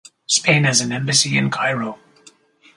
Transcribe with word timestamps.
Spain 0.25 0.63
has 0.63 0.81
an 0.81 0.91
embassy 0.91 1.37
in 1.37 1.51
Cairo. 1.51 1.99